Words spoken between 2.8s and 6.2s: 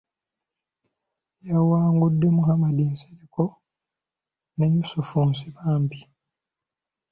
Nsereko ne Yusufu Nsibambi.